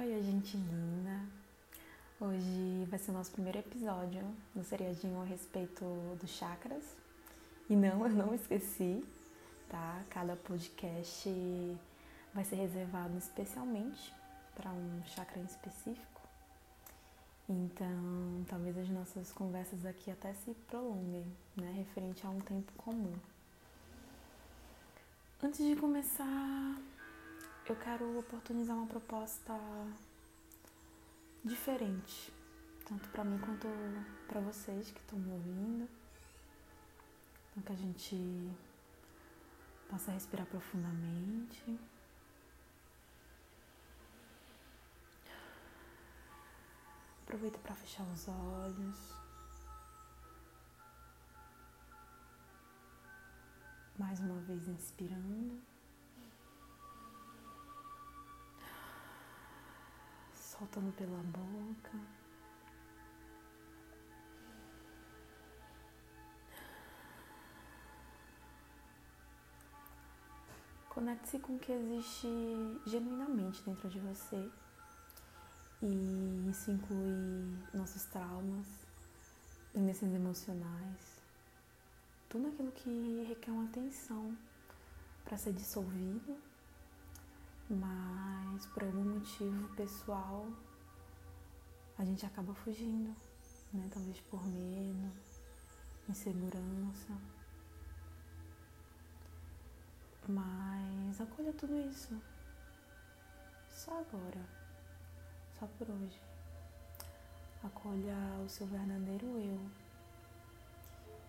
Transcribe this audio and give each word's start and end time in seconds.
Oi, 0.00 0.22
gente 0.22 0.56
linda! 0.56 1.20
Hoje 2.20 2.86
vai 2.88 3.00
ser 3.00 3.10
o 3.10 3.14
nosso 3.14 3.32
primeiro 3.32 3.58
episódio 3.58 4.22
do 4.54 4.62
seriadinho 4.62 5.20
a 5.20 5.24
respeito 5.24 5.84
dos 6.20 6.30
chakras. 6.30 6.84
E 7.68 7.74
não, 7.74 8.06
eu 8.06 8.12
não 8.12 8.32
esqueci, 8.32 9.04
tá? 9.68 10.00
Cada 10.08 10.36
podcast 10.36 11.28
vai 12.32 12.44
ser 12.44 12.54
reservado 12.54 13.18
especialmente 13.18 14.14
para 14.54 14.70
um 14.70 15.02
chakra 15.04 15.40
em 15.40 15.44
específico. 15.44 16.22
Então, 17.48 18.44
talvez 18.48 18.78
as 18.78 18.88
nossas 18.90 19.32
conversas 19.32 19.84
aqui 19.84 20.12
até 20.12 20.32
se 20.32 20.54
prolonguem, 20.68 21.26
né? 21.56 21.72
Referente 21.76 22.24
a 22.24 22.30
um 22.30 22.38
tempo 22.38 22.70
comum. 22.76 23.14
Antes 25.42 25.58
de 25.58 25.74
começar, 25.74 26.78
eu 27.72 27.76
quero 27.76 28.18
oportunizar 28.18 28.74
uma 28.74 28.86
proposta 28.86 29.52
diferente, 31.44 32.32
tanto 32.86 33.08
para 33.10 33.22
mim 33.24 33.38
quanto 33.38 33.68
para 34.26 34.40
vocês 34.40 34.90
que 34.90 35.00
estão 35.00 35.18
me 35.18 35.30
ouvindo. 35.30 35.88
Então 37.50 37.62
que 37.62 37.72
a 37.72 37.76
gente 37.76 38.50
possa 39.90 40.12
respirar 40.12 40.46
profundamente. 40.46 41.78
Aproveita 47.24 47.58
para 47.58 47.74
fechar 47.74 48.04
os 48.04 48.28
olhos. 48.28 49.12
Mais 53.98 54.20
uma 54.20 54.40
vez 54.40 54.68
inspirando. 54.68 55.60
Soltando 60.58 60.92
pela 60.92 61.18
boca. 61.18 61.98
Conecte-se 70.90 71.38
com 71.38 71.54
o 71.54 71.58
que 71.60 71.70
existe 71.70 72.26
genuinamente 72.86 73.62
dentro 73.62 73.88
de 73.88 74.00
você. 74.00 74.50
E 75.80 76.50
isso 76.50 76.72
inclui 76.72 77.56
nossos 77.72 78.04
traumas, 78.06 78.66
pendências 79.72 80.12
emocionais, 80.12 81.22
tudo 82.28 82.48
aquilo 82.48 82.72
que 82.72 83.24
requer 83.28 83.52
uma 83.52 83.66
atenção 83.66 84.36
para 85.24 85.38
ser 85.38 85.52
dissolvido, 85.52 86.36
mas 87.68 88.66
por 88.66 88.84
algum 88.84 89.04
motivo 89.04 89.68
pessoal 89.74 90.46
a 91.98 92.04
gente 92.04 92.24
acaba 92.24 92.54
fugindo, 92.54 93.14
né? 93.72 93.88
Talvez 93.92 94.20
por 94.20 94.46
medo, 94.46 95.12
insegurança. 96.08 97.12
Mas 100.28 101.20
acolha 101.20 101.52
tudo 101.52 101.78
isso. 101.80 102.20
Só 103.70 103.98
agora. 104.00 104.44
Só 105.58 105.66
por 105.66 105.90
hoje. 105.90 106.20
Acolha 107.62 108.14
o 108.44 108.48
seu 108.48 108.66
verdadeiro 108.66 109.26
eu 109.26 109.88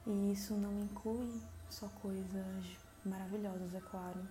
e 0.06 0.32
isso 0.32 0.56
não 0.56 0.80
inclui 0.80 1.40
só 1.70 1.88
coisas 2.02 2.66
maravilhosas, 3.06 3.74
é 3.76 3.80
claro. 3.80 4.28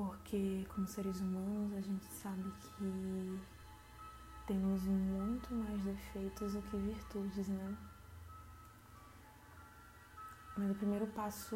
Porque, 0.00 0.66
como 0.74 0.86
seres 0.86 1.20
humanos, 1.20 1.74
a 1.74 1.80
gente 1.82 2.06
sabe 2.06 2.50
que 2.62 3.38
temos 4.46 4.82
muito 4.84 5.54
mais 5.54 5.78
defeitos 5.82 6.54
do 6.54 6.62
que 6.62 6.76
virtudes, 6.78 7.48
né? 7.48 7.76
Mas 10.56 10.70
o 10.70 10.74
primeiro 10.74 11.06
passo 11.08 11.54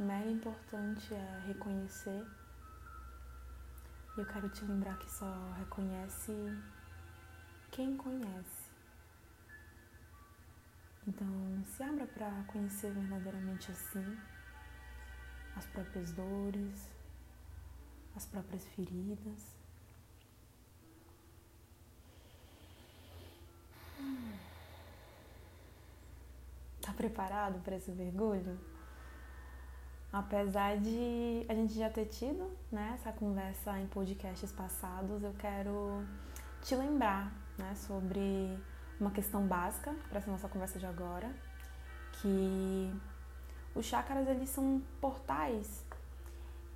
mega 0.00 0.28
importante 0.28 1.14
é 1.14 1.42
reconhecer. 1.46 2.26
E 4.16 4.20
eu 4.20 4.26
quero 4.26 4.48
te 4.48 4.64
lembrar 4.64 4.98
que 4.98 5.08
só 5.08 5.52
reconhece 5.56 6.32
quem 7.70 7.96
conhece. 7.96 8.68
Então, 11.06 11.62
se 11.66 11.84
abra 11.84 12.04
para 12.04 12.42
conhecer 12.48 12.90
verdadeiramente 12.90 13.70
assim 13.70 14.33
as 15.56 15.66
próprias 15.66 16.12
dores, 16.12 16.88
as 18.16 18.26
próprias 18.26 18.64
feridas. 18.68 19.54
Tá 26.80 26.92
preparado 26.92 27.60
para 27.62 27.76
esse 27.76 27.90
mergulho? 27.92 28.58
Apesar 30.12 30.76
de 30.78 31.44
a 31.48 31.54
gente 31.54 31.74
já 31.74 31.90
ter 31.90 32.06
tido 32.06 32.48
né, 32.70 32.92
essa 32.94 33.10
conversa 33.12 33.78
em 33.80 33.86
podcasts 33.88 34.52
passados, 34.52 35.22
eu 35.22 35.34
quero 35.34 36.06
te 36.62 36.76
lembrar 36.76 37.32
né, 37.58 37.74
sobre 37.74 38.56
uma 39.00 39.10
questão 39.10 39.46
básica 39.46 39.92
para 40.08 40.18
essa 40.18 40.30
nossa 40.30 40.48
conversa 40.48 40.78
de 40.78 40.86
agora, 40.86 41.34
que 42.12 42.92
os 43.74 43.84
chakras 43.84 44.28
eles 44.28 44.48
são 44.50 44.82
portais 45.00 45.84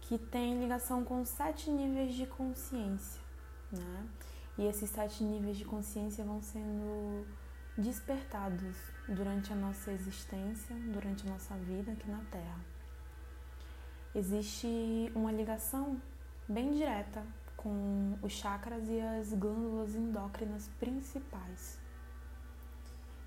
que 0.00 0.18
têm 0.18 0.60
ligação 0.60 1.04
com 1.04 1.24
sete 1.24 1.70
níveis 1.70 2.14
de 2.14 2.26
consciência, 2.26 3.20
né? 3.70 4.08
E 4.56 4.66
esses 4.66 4.90
sete 4.90 5.22
níveis 5.22 5.56
de 5.56 5.64
consciência 5.64 6.24
vão 6.24 6.42
sendo 6.42 7.26
despertados 7.76 8.76
durante 9.08 9.52
a 9.52 9.56
nossa 9.56 9.92
existência, 9.92 10.74
durante 10.92 11.26
a 11.26 11.30
nossa 11.30 11.54
vida 11.54 11.92
aqui 11.92 12.10
na 12.10 12.24
Terra. 12.30 12.60
Existe 14.14 15.12
uma 15.14 15.30
ligação 15.30 16.00
bem 16.48 16.72
direta 16.72 17.24
com 17.56 18.18
os 18.22 18.32
chakras 18.32 18.88
e 18.88 19.00
as 19.00 19.32
glândulas 19.32 19.94
endócrinas 19.94 20.68
principais. 20.80 21.77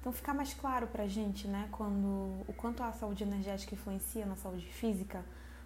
Então 0.02 0.12
fica 0.12 0.34
mais 0.34 0.52
claro 0.52 0.88
pra 0.88 1.08
gente, 1.08 1.48
né, 1.48 1.70
quando 1.72 2.42
o 2.48 2.54
quanto 2.58 2.82
a 2.82 2.92
saúde 2.92 3.24
energética 3.24 3.76
influencia 3.76 4.26
na 4.26 4.36
saúde 4.36 4.66
física, 4.66 5.24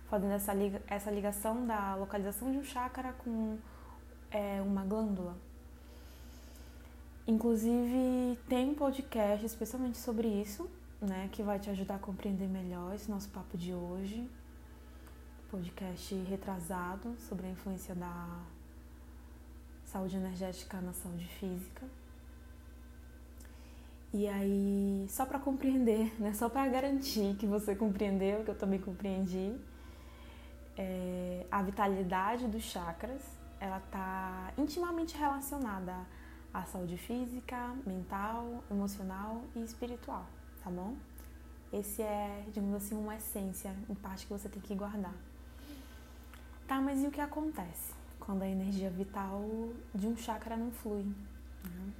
fazendo 0.09 0.33
essa, 0.33 0.53
liga, 0.53 0.81
essa 0.87 1.09
ligação 1.09 1.65
da 1.65 1.95
localização 1.95 2.51
de 2.51 2.57
um 2.57 2.63
chakra 2.63 3.13
com 3.13 3.57
é, 4.29 4.61
uma 4.61 4.83
glândula. 4.83 5.37
Inclusive 7.25 8.37
tem 8.49 8.71
um 8.71 8.75
podcast 8.75 9.45
especialmente 9.45 9.97
sobre 9.97 10.27
isso, 10.27 10.69
né, 10.99 11.29
que 11.31 11.41
vai 11.41 11.57
te 11.57 11.69
ajudar 11.69 11.95
a 11.95 11.99
compreender 11.99 12.49
melhor 12.49 12.93
esse 12.93 13.09
nosso 13.09 13.29
papo 13.29 13.57
de 13.57 13.73
hoje. 13.73 14.29
Podcast 15.49 16.13
retrasado 16.23 17.15
sobre 17.19 17.47
a 17.47 17.49
influência 17.51 17.95
da 17.95 18.41
saúde 19.85 20.17
energética 20.17 20.81
na 20.81 20.91
saúde 20.91 21.25
física. 21.25 21.87
E 24.17 24.29
aí, 24.29 25.05
só 25.09 25.25
para 25.25 25.37
compreender, 25.37 26.15
né? 26.17 26.33
só 26.33 26.47
para 26.47 26.65
garantir 26.69 27.35
que 27.35 27.45
você 27.45 27.75
compreendeu, 27.75 28.45
que 28.45 28.49
eu 28.49 28.55
também 28.55 28.79
compreendi, 28.79 29.53
é, 30.77 31.45
a 31.51 31.61
vitalidade 31.61 32.47
dos 32.47 32.63
chakras, 32.63 33.21
ela 33.59 33.79
está 33.79 34.53
intimamente 34.57 35.17
relacionada 35.17 35.93
à 36.53 36.63
saúde 36.63 36.95
física, 36.95 37.75
mental, 37.85 38.63
emocional 38.71 39.41
e 39.53 39.61
espiritual, 39.61 40.25
tá 40.63 40.69
bom? 40.69 40.95
Esse 41.73 42.01
é, 42.01 42.45
digamos 42.53 42.73
assim, 42.75 42.95
uma 42.95 43.17
essência, 43.17 43.75
em 43.89 43.95
parte 43.95 44.27
que 44.27 44.31
você 44.31 44.47
tem 44.47 44.61
que 44.61 44.73
guardar. 44.73 45.15
Tá, 46.65 46.79
mas 46.79 47.03
e 47.03 47.07
o 47.07 47.11
que 47.11 47.19
acontece 47.19 47.93
quando 48.17 48.43
a 48.43 48.47
energia 48.47 48.89
vital 48.89 49.43
de 49.93 50.07
um 50.07 50.15
chakra 50.15 50.55
não 50.55 50.71
flui? 50.71 51.03
Né? 51.03 51.91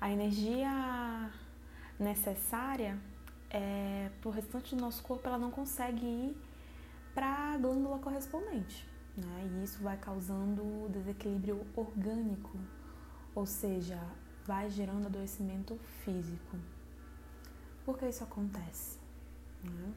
A 0.00 0.10
energia 0.10 1.30
necessária 1.98 2.98
é, 3.50 4.10
para 4.20 4.28
o 4.28 4.32
restante 4.32 4.74
do 4.74 4.80
nosso 4.80 5.02
corpo, 5.02 5.26
ela 5.28 5.38
não 5.38 5.50
consegue 5.50 6.04
ir 6.04 6.36
para 7.14 7.54
a 7.54 7.58
glândula 7.58 7.98
correspondente. 7.98 8.88
Né? 9.16 9.50
E 9.50 9.64
isso 9.64 9.82
vai 9.82 9.96
causando 9.98 10.88
desequilíbrio 10.88 11.66
orgânico, 11.76 12.58
ou 13.34 13.44
seja, 13.44 14.00
vai 14.46 14.70
gerando 14.70 15.06
adoecimento 15.06 15.78
físico. 16.04 16.56
Por 17.84 17.98
que 17.98 18.06
isso 18.08 18.24
acontece? 18.24 18.98
Né? 19.62 19.92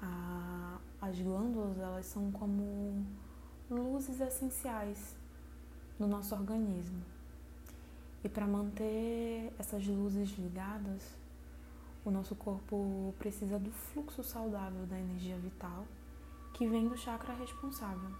A, 0.00 0.78
as 1.00 1.18
glândulas 1.20 1.78
elas 1.78 2.06
são 2.06 2.32
como 2.32 3.06
luzes 3.70 4.20
essenciais 4.20 5.16
no 5.98 6.08
nosso 6.08 6.34
organismo. 6.34 7.11
E 8.24 8.28
para 8.28 8.46
manter 8.46 9.52
essas 9.58 9.86
luzes 9.86 10.30
ligadas, 10.38 11.02
o 12.04 12.10
nosso 12.10 12.34
corpo 12.34 13.14
precisa 13.18 13.58
do 13.58 13.70
fluxo 13.70 14.22
saudável 14.22 14.86
da 14.86 14.98
energia 14.98 15.36
vital 15.36 15.84
que 16.54 16.68
vem 16.68 16.88
do 16.88 16.96
chakra 16.96 17.34
responsável. 17.34 18.10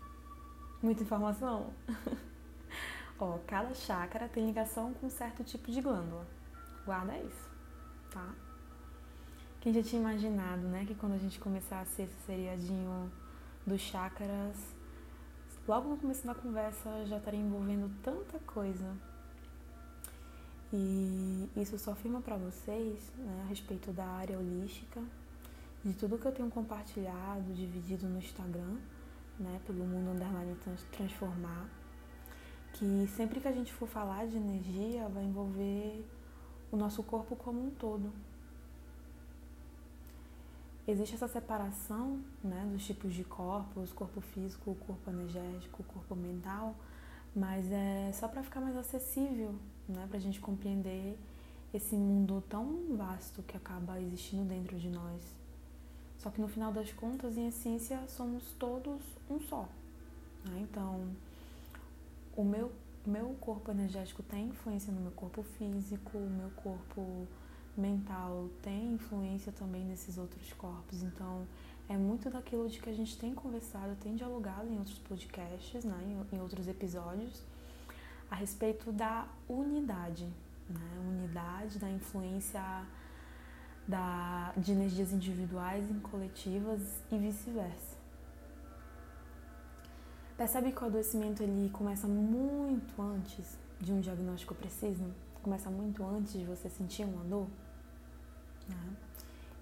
Muita 0.83 1.03
informação? 1.03 1.73
Ó, 3.19 3.39
cada 3.47 3.73
chácara 3.75 4.29
tem 4.29 4.47
ligação 4.47 4.93
com 4.95 5.07
um 5.07 5.11
certo 5.11 5.45
tipo 5.45 5.71
de 5.71 5.81
glândula. 5.81 6.27
Guarda 6.85 7.17
isso, 7.19 7.51
tá? 8.11 8.35
Quem 9.61 9.73
já 9.73 9.83
tinha 9.83 10.01
imaginado, 10.01 10.63
né, 10.63 10.85
que 10.85 10.95
quando 10.97 11.13
a 11.13 11.19
gente 11.19 11.39
começasse 11.39 12.03
esse 12.03 12.17
seriadinho 12.27 13.13
dos 13.65 13.81
chácaras, 13.81 14.57
logo 15.69 15.89
no 15.89 15.97
começo 15.97 16.27
da 16.27 16.35
conversa 16.35 17.05
já 17.07 17.19
estaria 17.19 17.39
envolvendo 17.39 17.89
tanta 18.03 18.41
coisa. 18.41 18.93
E 20.73 21.51
isso 21.57 21.79
só 21.79 21.93
afirma 21.93 22.21
para 22.23 22.37
vocês, 22.37 23.13
né, 23.19 23.43
a 23.45 23.49
respeito 23.49 23.93
da 23.93 24.07
área 24.07 24.39
holística, 24.39 25.03
de 25.85 25.93
tudo 25.93 26.17
que 26.17 26.25
eu 26.25 26.33
tenho 26.33 26.49
compartilhado, 26.49 27.53
dividido 27.53 28.09
no 28.09 28.19
Instagram, 28.19 28.79
né, 29.39 29.61
pelo 29.67 29.85
mundo 29.85 30.13
underline 30.13 30.57
transformar, 30.93 31.69
que 32.73 33.07
sempre 33.09 33.39
que 33.39 33.49
a 33.49 33.53
gente 33.53 33.73
for 33.73 33.87
falar 33.87 34.27
de 34.27 34.37
energia, 34.37 35.09
vai 35.09 35.25
envolver 35.25 36.07
o 36.71 36.77
nosso 36.77 37.03
corpo 37.03 37.37
como 37.37 37.67
um 37.67 37.71
todo. 37.71 38.11
Existe 40.89 41.15
essa 41.15 41.29
separação 41.29 42.21
né, 42.43 42.67
dos 42.73 42.85
tipos 42.85 43.13
de 43.13 43.25
corpos, 43.25 43.93
corpo 43.93 44.21
físico, 44.21 44.75
corpo 44.87 45.11
energético, 45.11 45.83
corpo 45.85 46.17
mental, 46.17 46.75
mas 47.37 47.71
é 47.71 48.11
só 48.13 48.27
para 48.27 48.43
ficar 48.43 48.61
mais 48.61 48.77
acessível, 48.77 49.55
né, 49.89 50.07
para 50.09 50.19
a 50.19 50.21
gente 50.21 50.41
compreender 50.41 51.19
esse 51.73 51.95
mundo 51.95 52.43
tão 52.49 52.97
vasto 52.97 53.43
que 53.43 53.57
acaba 53.57 54.01
existindo 54.01 54.45
dentro 54.45 54.79
de 54.79 54.89
nós. 54.89 55.23
Só 56.19 56.31
que 56.31 56.41
no 56.41 56.49
final 56.49 56.73
das 56.73 56.93
contas, 56.93 57.37
em 57.37 57.49
essência, 57.49 58.01
somos 58.09 58.45
todos 58.59 59.01
um 59.29 59.41
só. 59.41 59.69
Né? 60.45 60.61
Então, 60.71 61.09
o 62.37 62.45
meu, 62.45 62.71
meu 63.07 63.35
corpo 63.41 63.71
energético 63.71 64.23
tem 64.23 64.49
influência 64.49 64.93
no 64.93 65.01
meu 65.01 65.11
corpo 65.13 65.43
físico, 65.43 66.19
o 66.19 66.31
meu 66.31 66.51
corpo 66.51 67.27
mental 67.77 68.49
tem 68.61 68.93
influência 68.93 69.51
também 69.51 69.85
nesses 69.85 70.19
outros 70.19 70.53
corpos. 70.53 71.03
Então, 71.03 71.47
é 71.89 71.97
muito 71.97 72.31
daquilo 72.31 72.69
de 72.69 72.79
que 72.79 72.89
a 72.89 72.95
gente 72.95 73.19
tem 73.19 73.35
conversado, 73.35 73.97
tem 73.97 74.15
dialogado 74.15 74.69
em 74.69 74.79
outros 74.79 74.99
podcasts, 74.99 75.85
né, 75.85 75.99
em, 76.33 76.37
em 76.37 76.41
outros 76.41 76.69
episódios, 76.69 77.43
a 78.33 78.35
respeito 78.35 78.91
da 78.91 79.27
unidade, 79.47 80.25
né, 80.67 80.81
unidade, 81.07 81.79
da 81.79 81.91
influência 81.91 82.63
da, 83.87 84.55
de 84.57 84.73
energias 84.73 85.13
individuais 85.13 85.91
em 85.91 86.01
coletivas 86.01 86.81
e 87.11 87.19
vice-versa. 87.19 87.95
Percebe 90.35 90.73
que 90.73 90.83
o 90.83 90.87
adoecimento 90.87 91.43
ele 91.43 91.69
começa 91.69 92.09
muito 92.09 93.03
antes 93.03 93.59
de 93.79 93.93
um 93.93 94.01
diagnóstico 94.01 94.55
preciso? 94.55 95.13
Começa 95.43 95.69
muito 95.69 96.03
antes 96.03 96.33
de 96.33 96.47
você 96.47 96.71
sentir 96.71 97.05
uma 97.05 97.23
dor? 97.25 97.49
Né? 98.67 98.97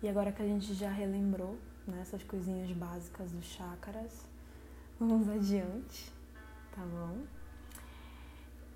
E 0.01 0.09
agora 0.09 0.31
que 0.31 0.43
a 0.43 0.47
gente 0.47 0.75
já 0.75 0.93
relembrou 0.93 1.59
né, 1.89 1.99
essas 2.03 2.23
coisinhas 2.23 2.71
básicas 2.71 3.33
dos 3.33 3.47
chakras, 3.47 4.29
vamos 4.97 5.29
adiante, 5.29 6.13
tá 6.73 6.83
bom? 6.83 7.40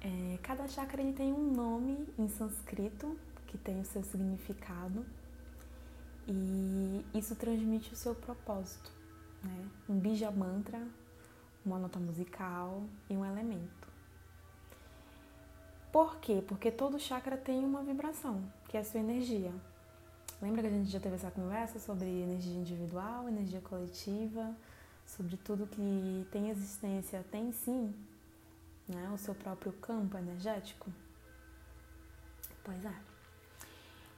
É, 0.04 0.38
cada 0.42 0.68
chakra 0.68 1.00
ele 1.00 1.14
tem 1.14 1.32
um 1.32 1.50
nome 1.50 2.06
em 2.18 2.28
sânscrito 2.28 3.18
que 3.46 3.56
tem 3.56 3.80
o 3.80 3.84
seu 3.86 4.02
significado 4.04 5.06
e 6.28 7.02
isso 7.14 7.34
transmite 7.34 7.90
o 7.94 7.96
seu 7.96 8.14
propósito, 8.14 8.92
né? 9.42 9.66
Um 9.88 9.98
bija 9.98 10.30
mantra, 10.30 10.86
uma 11.64 11.78
nota 11.78 11.98
musical 11.98 12.82
e 13.08 13.16
um 13.16 13.24
elemento. 13.24 13.88
Por 15.90 16.16
quê? 16.16 16.44
Porque 16.46 16.70
todo 16.70 16.98
chakra 16.98 17.38
tem 17.38 17.64
uma 17.64 17.82
vibração, 17.82 18.42
que 18.68 18.76
é 18.76 18.80
a 18.80 18.84
sua 18.84 19.00
energia. 19.00 19.52
Lembra 20.42 20.60
que 20.60 20.68
a 20.68 20.70
gente 20.70 20.90
já 20.90 21.00
teve 21.00 21.14
essa 21.14 21.30
conversa 21.30 21.78
sobre 21.78 22.04
energia 22.04 22.52
individual, 22.52 23.26
energia 23.26 23.60
coletiva, 23.62 24.54
sobre 25.06 25.38
tudo 25.38 25.66
que 25.66 26.26
tem 26.30 26.50
existência, 26.50 27.24
tem 27.30 27.52
sim, 27.52 27.94
né? 28.88 29.10
O 29.12 29.18
seu 29.18 29.34
próprio 29.34 29.72
campo 29.74 30.16
energético? 30.16 30.90
Pois 32.62 32.84
é. 32.84 32.94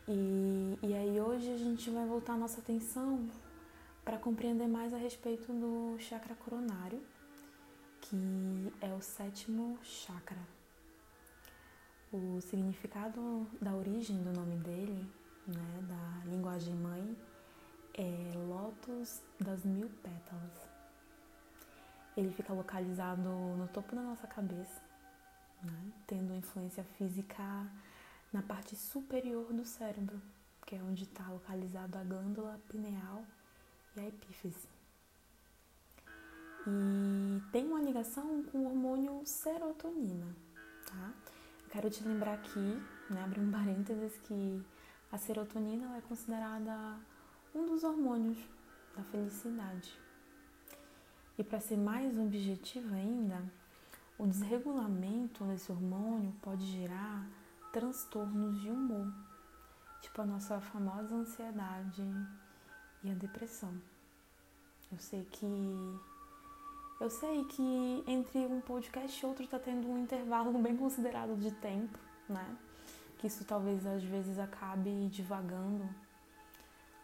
E, 0.08 0.78
e 0.82 0.94
aí 0.94 1.20
hoje 1.20 1.52
a 1.52 1.56
gente 1.56 1.90
vai 1.90 2.06
voltar 2.06 2.34
a 2.34 2.36
nossa 2.36 2.60
atenção 2.60 3.28
para 4.04 4.18
compreender 4.18 4.68
mais 4.68 4.94
a 4.94 4.96
respeito 4.96 5.52
do 5.52 5.98
chakra 5.98 6.34
coronário, 6.36 7.02
que 8.00 8.72
é 8.80 8.94
o 8.94 9.02
sétimo 9.02 9.78
chakra. 9.82 10.38
O 12.12 12.40
significado 12.40 13.46
da 13.60 13.74
origem 13.74 14.22
do 14.22 14.32
nome 14.32 14.56
dele 14.58 15.04
né, 15.46 15.82
da 15.82 16.30
linguagem 16.30 16.74
mãe 16.74 17.16
é 17.94 18.32
Lótus 18.48 19.22
das 19.40 19.64
Mil 19.64 19.88
Pétalas. 20.02 20.75
Ele 22.16 22.32
fica 22.32 22.52
localizado 22.52 23.20
no 23.20 23.68
topo 23.68 23.94
da 23.94 24.02
nossa 24.02 24.26
cabeça, 24.26 24.80
né, 25.62 25.92
tendo 26.06 26.34
influência 26.34 26.82
física 26.96 27.42
na 28.32 28.42
parte 28.42 28.74
superior 28.74 29.52
do 29.52 29.64
cérebro, 29.64 30.20
que 30.64 30.74
é 30.74 30.82
onde 30.82 31.04
está 31.04 31.28
localizado 31.28 31.98
a 31.98 32.02
glândula 32.02 32.58
pineal 32.68 33.24
e 33.96 34.00
a 34.00 34.08
epífise. 34.08 34.68
E 36.66 37.40
tem 37.52 37.66
uma 37.66 37.80
ligação 37.80 38.42
com 38.44 38.58
o 38.58 38.66
hormônio 38.66 39.22
serotonina, 39.24 40.34
tá? 40.86 41.12
quero 41.70 41.90
te 41.90 42.02
lembrar 42.02 42.34
aqui, 42.34 42.82
né, 43.10 43.22
abrir 43.22 43.40
um 43.40 43.50
parênteses, 43.50 44.18
que 44.24 44.64
a 45.12 45.18
serotonina 45.18 45.96
é 45.96 46.00
considerada 46.00 46.98
um 47.54 47.66
dos 47.66 47.84
hormônios 47.84 48.38
da 48.96 49.02
felicidade. 49.04 50.05
E 51.38 51.44
para 51.44 51.60
ser 51.60 51.76
mais 51.76 52.18
objetivo 52.18 52.94
ainda, 52.94 53.42
o 54.18 54.26
desregulamento 54.26 55.44
desse 55.44 55.70
hormônio 55.70 56.32
pode 56.40 56.64
gerar 56.66 57.28
transtornos 57.72 58.60
de 58.60 58.70
humor, 58.70 59.12
tipo 60.00 60.22
a 60.22 60.26
nossa 60.26 60.60
famosa 60.60 61.14
ansiedade 61.14 62.02
e 63.04 63.10
a 63.10 63.14
depressão. 63.14 63.74
Eu 64.90 64.98
sei 64.98 65.24
que 65.24 65.46
eu 66.98 67.10
sei 67.10 67.44
que 67.44 68.04
entre 68.06 68.38
um 68.38 68.60
podcast 68.62 69.22
e 69.22 69.26
outro 69.26 69.44
está 69.44 69.58
tendo 69.58 69.86
um 69.86 69.98
intervalo 69.98 70.50
bem 70.58 70.76
considerado 70.76 71.36
de 71.38 71.50
tempo, 71.50 71.98
né? 72.28 72.56
que 73.18 73.26
isso 73.26 73.44
talvez 73.44 73.86
às 73.86 74.02
vezes 74.02 74.38
acabe 74.38 75.08
divagando 75.08 75.88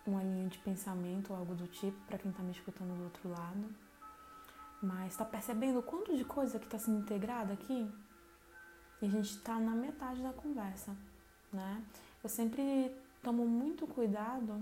uma 0.06 0.22
linha 0.22 0.48
de 0.48 0.58
pensamento 0.58 1.32
ou 1.32 1.38
algo 1.38 1.54
do 1.54 1.66
tipo 1.66 1.98
para 2.06 2.18
quem 2.18 2.30
está 2.30 2.42
me 2.42 2.52
escutando 2.52 2.96
do 2.96 3.04
outro 3.04 3.28
lado. 3.28 3.74
Mas 4.82 5.12
está 5.12 5.24
percebendo 5.24 5.78
o 5.78 5.82
quanto 5.82 6.16
de 6.16 6.24
coisa 6.24 6.58
que 6.58 6.64
está 6.64 6.76
sendo 6.76 6.98
integrada 6.98 7.52
aqui? 7.52 7.88
E 9.00 9.06
a 9.06 9.08
gente 9.08 9.30
está 9.30 9.58
na 9.58 9.76
metade 9.76 10.20
da 10.20 10.32
conversa, 10.32 10.96
né? 11.52 11.84
Eu 12.22 12.28
sempre 12.28 12.92
tomo 13.22 13.46
muito 13.46 13.86
cuidado 13.86 14.60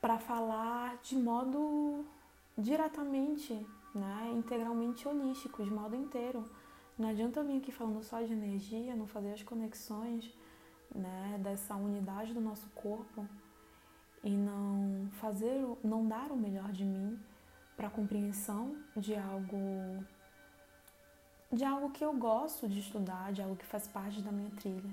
para 0.00 0.16
falar 0.18 0.96
de 1.02 1.16
modo 1.16 2.04
diretamente, 2.56 3.54
né, 3.94 4.30
integralmente 4.32 5.06
holístico, 5.08 5.64
de 5.64 5.70
modo 5.70 5.96
inteiro. 5.96 6.44
Não 6.98 7.08
adianta 7.08 7.40
eu 7.40 7.44
vir 7.44 7.58
aqui 7.58 7.72
falando 7.72 8.02
só 8.02 8.20
de 8.20 8.32
energia, 8.32 8.94
não 8.94 9.06
fazer 9.06 9.32
as 9.32 9.42
conexões 9.42 10.32
né, 10.94 11.40
dessa 11.42 11.74
unidade 11.74 12.32
do 12.34 12.40
nosso 12.40 12.68
corpo 12.70 13.26
e 14.22 14.30
não 14.30 15.08
fazer, 15.12 15.64
não 15.82 16.06
dar 16.06 16.30
o 16.30 16.36
melhor 16.36 16.70
de 16.70 16.84
mim 16.84 17.18
para 17.76 17.90
compreensão 17.90 18.76
de 18.96 19.14
algo 19.14 20.04
de 21.52 21.64
algo 21.64 21.90
que 21.90 22.02
eu 22.02 22.14
gosto 22.14 22.66
de 22.66 22.80
estudar, 22.80 23.32
de 23.32 23.42
algo 23.42 23.56
que 23.56 23.66
faz 23.66 23.86
parte 23.86 24.22
da 24.22 24.32
minha 24.32 24.50
trilha. 24.52 24.90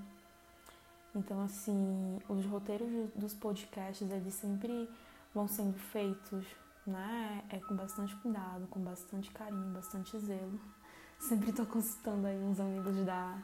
Então, 1.16 1.42
assim, 1.42 2.20
os 2.28 2.46
roteiros 2.46 3.10
dos 3.16 3.34
podcasts, 3.34 4.10
eles 4.12 4.34
sempre 4.34 4.90
vão 5.34 5.48
sendo 5.48 5.78
feitos, 5.78 6.46
né, 6.86 7.44
é 7.50 7.60
com 7.60 7.76
bastante 7.76 8.16
cuidado, 8.18 8.68
com 8.68 8.80
bastante 8.82 9.32
carinho, 9.32 9.74
bastante 9.74 10.18
zelo. 10.20 10.60
Sempre 11.20 11.52
tô 11.52 11.66
consultando 11.66 12.28
aí 12.28 12.42
uns 12.42 12.62
amigos 12.62 12.96
da, 13.06 13.38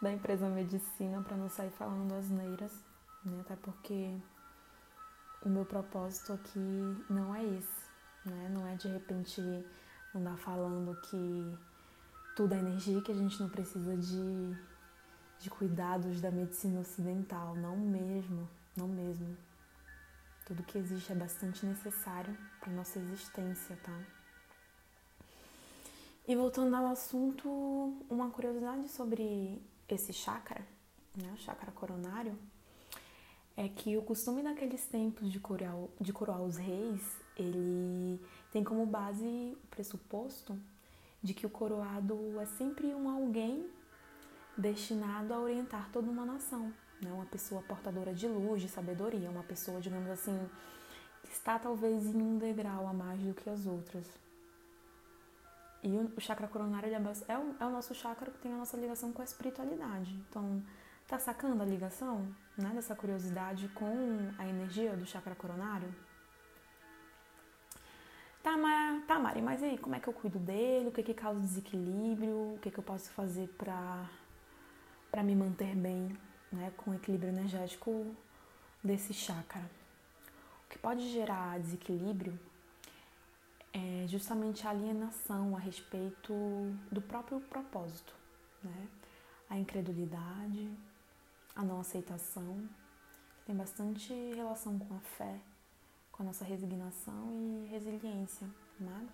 da 0.00 0.10
empresa 0.10 0.48
medicina 0.48 1.20
para 1.20 1.36
não 1.36 1.50
sair 1.50 1.70
falando 1.70 2.14
asneiras, 2.14 2.72
né? 3.22 3.42
Até 3.42 3.56
porque 3.56 4.16
o 5.42 5.48
meu 5.50 5.66
propósito 5.66 6.32
aqui 6.32 6.58
não 7.10 7.34
é 7.34 7.44
esse, 7.44 7.89
né? 8.24 8.48
Não 8.52 8.66
é 8.66 8.74
de 8.74 8.88
repente 8.88 9.40
andar 10.14 10.36
falando 10.38 11.00
que 11.02 11.58
tudo 12.36 12.54
é 12.54 12.58
energia, 12.58 13.02
que 13.02 13.12
a 13.12 13.14
gente 13.14 13.40
não 13.40 13.48
precisa 13.48 13.96
de, 13.96 14.56
de 15.38 15.50
cuidados 15.50 16.20
da 16.20 16.30
medicina 16.30 16.80
ocidental. 16.80 17.54
Não 17.54 17.76
mesmo, 17.76 18.48
não 18.76 18.88
mesmo. 18.88 19.36
Tudo 20.46 20.62
que 20.62 20.78
existe 20.78 21.12
é 21.12 21.14
bastante 21.14 21.64
necessário 21.64 22.36
para 22.58 22.72
nossa 22.72 22.98
existência, 22.98 23.76
tá? 23.82 23.98
E 26.26 26.36
voltando 26.36 26.74
ao 26.76 26.86
assunto, 26.86 27.48
uma 28.08 28.30
curiosidade 28.30 28.88
sobre 28.88 29.60
esse 29.88 30.12
chakra, 30.12 30.64
né, 31.16 31.32
o 31.34 31.36
chakra 31.36 31.72
coronário, 31.72 32.38
é 33.60 33.68
que 33.68 33.94
o 33.94 34.00
costume 34.00 34.42
daqueles 34.42 34.86
tempos 34.86 35.30
de 35.30 35.38
coroar, 35.38 35.76
de 36.00 36.14
coroar 36.14 36.40
os 36.40 36.56
reis, 36.56 37.02
ele 37.36 38.18
tem 38.50 38.64
como 38.64 38.86
base 38.86 39.54
o 39.62 39.66
pressuposto 39.66 40.58
de 41.22 41.34
que 41.34 41.44
o 41.44 41.50
coroado 41.50 42.40
é 42.40 42.46
sempre 42.46 42.86
um 42.94 43.06
alguém 43.06 43.68
destinado 44.56 45.34
a 45.34 45.38
orientar 45.38 45.90
toda 45.92 46.10
uma 46.10 46.24
nação, 46.24 46.72
né? 47.02 47.12
uma 47.12 47.26
pessoa 47.26 47.60
portadora 47.60 48.14
de 48.14 48.26
luz, 48.26 48.62
de 48.62 48.68
sabedoria, 48.68 49.28
uma 49.28 49.42
pessoa, 49.42 49.78
digamos 49.78 50.08
assim, 50.08 50.38
que 51.22 51.30
está 51.30 51.58
talvez 51.58 52.06
em 52.06 52.16
um 52.16 52.38
degrau 52.38 52.88
a 52.88 52.94
mais 52.94 53.20
do 53.20 53.34
que 53.34 53.50
as 53.50 53.66
outras. 53.66 54.06
E 55.82 55.88
o 56.16 56.18
chakra 56.18 56.48
coronário 56.48 56.90
é 56.94 57.38
o, 57.38 57.56
é 57.60 57.66
o 57.66 57.70
nosso 57.70 57.94
chakra 57.94 58.30
que 58.30 58.38
tem 58.38 58.54
a 58.54 58.56
nossa 58.56 58.78
ligação 58.78 59.12
com 59.12 59.20
a 59.20 59.24
espiritualidade. 59.24 60.14
Então, 60.30 60.62
tá 61.10 61.18
sacando 61.18 61.60
a 61.60 61.66
ligação 61.66 62.24
né, 62.56 62.70
dessa 62.72 62.94
curiosidade 62.94 63.66
com 63.70 64.30
a 64.38 64.46
energia 64.46 64.96
do 64.96 65.04
chakra 65.04 65.34
coronário? 65.34 65.92
Tá, 68.40 68.56
mas, 68.56 69.04
tá, 69.06 69.18
Mari, 69.18 69.42
mas 69.42 69.60
aí, 69.60 69.76
como 69.76 69.96
é 69.96 70.00
que 70.00 70.06
eu 70.06 70.12
cuido 70.12 70.38
dele? 70.38 70.88
O 70.88 70.92
que 70.92 71.02
que 71.02 71.12
causa 71.12 71.40
desequilíbrio? 71.40 72.54
O 72.54 72.58
que 72.62 72.70
que 72.70 72.78
eu 72.78 72.84
posso 72.84 73.10
fazer 73.10 73.48
pra, 73.58 74.08
pra 75.10 75.24
me 75.24 75.34
manter 75.34 75.74
bem, 75.74 76.16
né, 76.52 76.72
com 76.76 76.92
o 76.92 76.94
equilíbrio 76.94 77.30
energético 77.30 78.14
desse 78.82 79.12
chakra? 79.12 79.68
O 80.64 80.70
que 80.70 80.78
pode 80.78 81.10
gerar 81.10 81.58
desequilíbrio 81.58 82.38
é 83.72 84.06
justamente 84.06 84.64
a 84.64 84.70
alienação 84.70 85.56
a 85.56 85.58
respeito 85.58 86.32
do 86.90 87.02
próprio 87.02 87.40
propósito, 87.40 88.14
né? 88.62 88.86
A 89.48 89.58
incredulidade, 89.58 90.70
a 91.54 91.62
não 91.62 91.80
aceitação, 91.80 92.68
que 93.38 93.44
tem 93.46 93.56
bastante 93.56 94.12
relação 94.34 94.78
com 94.78 94.94
a 94.94 95.00
fé, 95.00 95.40
com 96.12 96.22
a 96.22 96.26
nossa 96.26 96.44
resignação 96.44 97.28
e 97.64 97.66
resiliência, 97.68 98.46
né? 98.78 99.08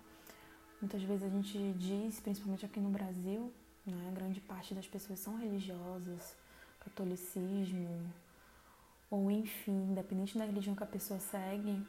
Muitas 0.81 1.01
vezes 1.03 1.23
a 1.23 1.29
gente 1.29 1.73
diz, 1.73 2.19
principalmente 2.19 2.65
aqui 2.65 2.79
no 2.79 2.89
Brasil, 2.89 3.51
né, 3.85 4.11
grande 4.13 4.39
parte 4.39 4.75
das 4.75 4.85
pessoas 4.85 5.19
são 5.19 5.37
religiosas, 5.37 6.35
catolicismo, 6.79 8.13
ou 9.09 9.31
enfim, 9.31 9.89
independente 9.89 10.37
da 10.37 10.45
religião 10.45 10.75
que 10.75 10.83
a 10.83 10.87
pessoa 10.87 11.19
segue, 11.19 11.81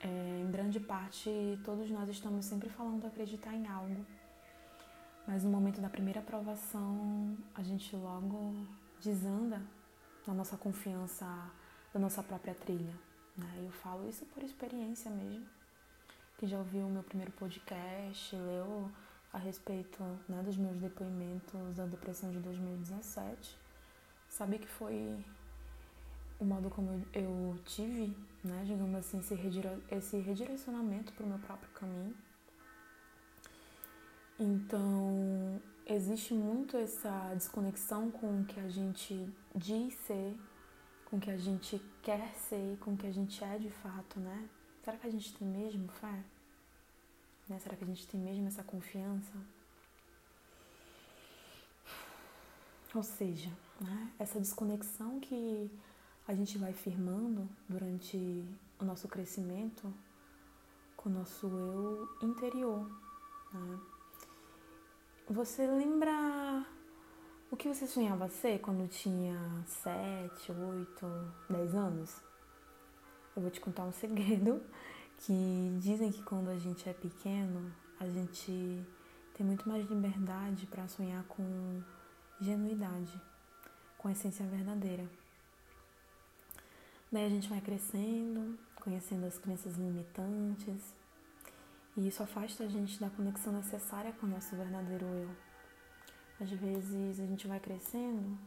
é, 0.00 0.42
em 0.42 0.50
grande 0.50 0.80
parte, 0.80 1.30
todos 1.64 1.90
nós 1.90 2.08
estamos 2.08 2.44
sempre 2.44 2.68
falando 2.68 3.06
acreditar 3.06 3.54
em 3.54 3.66
algo. 3.66 4.04
Mas 5.26 5.44
no 5.44 5.50
momento 5.50 5.80
da 5.80 5.88
primeira 5.88 6.20
aprovação, 6.20 7.36
a 7.54 7.62
gente 7.62 7.94
logo 7.94 8.66
desanda 9.02 9.60
na 10.26 10.32
nossa 10.32 10.56
confiança 10.56 11.26
da 11.92 12.00
nossa 12.00 12.22
própria 12.22 12.54
trilha. 12.54 12.94
Né? 13.36 13.64
Eu 13.64 13.70
falo 13.70 14.08
isso 14.08 14.24
por 14.26 14.42
experiência 14.42 15.10
mesmo. 15.10 15.46
Que 16.38 16.46
já 16.46 16.58
ouviu 16.58 16.86
o 16.86 16.90
meu 16.90 17.02
primeiro 17.02 17.32
podcast, 17.32 18.34
leu 18.34 18.90
a 19.32 19.38
respeito 19.38 20.02
né, 20.28 20.42
dos 20.42 20.56
meus 20.56 20.78
depoimentos 20.78 21.76
da 21.76 21.86
depressão 21.86 22.30
de 22.30 22.38
2017. 22.38 23.56
Sabe 24.28 24.58
que 24.58 24.68
foi 24.68 25.24
o 26.38 26.44
modo 26.44 26.68
como 26.70 27.04
eu 27.12 27.56
tive, 27.64 28.16
né, 28.42 28.64
digamos 28.66 28.94
assim, 28.96 29.20
esse, 29.20 29.34
redire 29.34 29.68
esse 29.90 30.18
redirecionamento 30.18 31.12
para 31.12 31.24
o 31.24 31.28
meu 31.28 31.38
próprio 31.38 31.70
caminho. 31.70 32.14
Então, 34.38 35.60
existe 35.86 36.34
muito 36.34 36.76
essa 36.76 37.32
desconexão 37.34 38.10
com 38.10 38.40
o 38.40 38.44
que 38.44 38.60
a 38.60 38.68
gente 38.68 39.28
diz 39.54 39.94
ser, 40.06 40.36
com 41.06 41.16
o 41.16 41.20
que 41.20 41.30
a 41.30 41.36
gente 41.36 41.80
quer 42.02 42.32
ser, 42.34 42.78
com 42.78 42.94
o 42.94 42.96
que 42.96 43.06
a 43.06 43.12
gente 43.12 43.42
é 43.42 43.58
de 43.58 43.70
fato, 43.70 44.18
né? 44.20 44.48
Será 44.82 44.96
que 44.96 45.06
a 45.06 45.10
gente 45.10 45.34
tem 45.34 45.46
mesmo 45.46 45.88
fé? 45.88 46.24
Né? 47.48 47.58
Será 47.58 47.76
que 47.76 47.84
a 47.84 47.86
gente 47.86 48.06
tem 48.06 48.20
mesmo 48.20 48.46
essa 48.48 48.62
confiança? 48.62 49.32
Ou 52.94 53.02
seja, 53.02 53.50
né? 53.80 54.12
essa 54.18 54.38
desconexão 54.38 55.18
que 55.20 55.70
a 56.26 56.34
gente 56.34 56.58
vai 56.58 56.72
firmando 56.72 57.48
durante 57.68 58.16
o 58.78 58.84
nosso 58.84 59.08
crescimento 59.08 59.92
com 60.96 61.08
o 61.08 61.12
nosso 61.12 61.46
eu 61.46 62.28
interior. 62.28 62.88
Né? 63.52 63.80
Você 65.30 65.64
lembra 65.66 66.66
o 67.48 67.56
que 67.56 67.68
você 67.68 67.86
sonhava 67.86 68.28
ser 68.28 68.58
quando 68.58 68.88
tinha 68.88 69.36
7, 69.66 70.50
8, 70.50 71.32
10 71.48 71.74
anos? 71.76 72.20
Eu 73.34 73.42
vou 73.42 73.50
te 73.50 73.60
contar 73.60 73.84
um 73.84 73.92
segredo 73.94 74.60
que 75.18 75.78
dizem 75.80 76.10
que 76.10 76.22
quando 76.24 76.50
a 76.50 76.58
gente 76.58 76.88
é 76.88 76.92
pequeno, 76.92 77.72
a 78.00 78.08
gente 78.08 78.84
tem 79.34 79.46
muito 79.46 79.66
mais 79.68 79.88
liberdade 79.88 80.66
para 80.66 80.88
sonhar 80.88 81.22
com 81.28 81.80
genuidade, 82.40 83.18
com 83.98 84.10
essência 84.10 84.44
verdadeira. 84.46 85.08
Daí 87.12 87.26
a 87.26 87.30
gente 87.30 87.48
vai 87.48 87.60
crescendo, 87.60 88.58
conhecendo 88.74 89.24
as 89.24 89.38
crenças 89.38 89.76
limitantes, 89.76 90.94
e 91.96 92.08
isso 92.08 92.22
afasta 92.22 92.64
a 92.64 92.68
gente 92.68 92.98
da 92.98 93.10
conexão 93.10 93.52
necessária 93.52 94.12
com 94.12 94.26
o 94.26 94.30
nosso 94.30 94.56
verdadeiro 94.56 95.04
eu. 95.06 95.30
Às 96.40 96.50
vezes 96.50 97.20
a 97.20 97.26
gente 97.26 97.46
vai 97.46 97.60
crescendo 97.60 98.38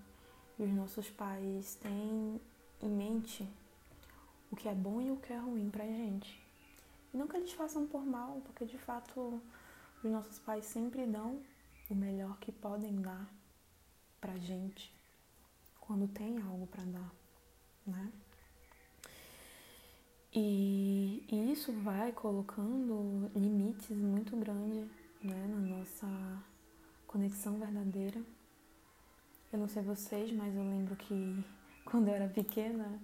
e 0.57 0.63
os 0.63 0.71
nossos 0.71 1.09
pais 1.09 1.75
têm 1.75 2.41
em 2.81 2.89
mente 2.89 3.47
o 4.51 4.55
que 4.55 4.67
é 4.67 4.73
bom 4.73 5.01
e 5.01 5.11
o 5.11 5.17
que 5.17 5.31
é 5.31 5.37
ruim 5.37 5.69
pra 5.69 5.85
gente. 5.85 6.41
E 7.13 7.17
não 7.17 7.27
que 7.27 7.37
eles 7.37 7.53
façam 7.53 7.87
por 7.87 8.05
mal, 8.05 8.41
porque 8.45 8.65
de 8.65 8.77
fato 8.77 9.41
os 10.03 10.11
nossos 10.11 10.39
pais 10.39 10.65
sempre 10.65 11.05
dão 11.05 11.41
o 11.89 11.95
melhor 11.95 12.37
que 12.39 12.51
podem 12.51 12.99
dar 13.01 13.29
pra 14.19 14.37
gente 14.37 14.93
quando 15.79 16.07
tem 16.07 16.41
algo 16.41 16.65
para 16.67 16.83
dar, 16.83 17.11
né? 17.85 18.11
E, 20.37 21.23
e 21.31 21.53
isso 21.53 21.71
vai 21.71 22.11
colocando 22.11 23.31
limites 23.33 23.95
muito 23.95 24.35
grandes 24.35 24.85
né, 25.23 25.47
na 25.47 25.77
nossa 25.77 26.07
conexão 27.07 27.57
verdadeira. 27.57 28.19
Eu 29.53 29.59
não 29.59 29.69
sei 29.69 29.81
vocês, 29.81 30.33
mas 30.33 30.53
eu 30.53 30.61
lembro 30.61 30.93
que 30.97 31.41
quando 31.85 32.09
eu 32.09 32.15
era 32.15 32.27
pequena 32.27 32.99